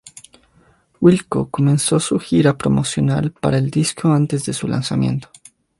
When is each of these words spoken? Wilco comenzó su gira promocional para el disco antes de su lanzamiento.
Wilco 0.99 1.49
comenzó 1.51 1.99
su 1.99 2.17
gira 2.17 2.57
promocional 2.57 3.29
para 3.33 3.59
el 3.59 3.69
disco 3.69 4.11
antes 4.11 4.43
de 4.45 4.53
su 4.53 4.67
lanzamiento. 4.67 5.29